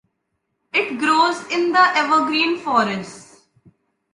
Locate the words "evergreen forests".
1.79-3.43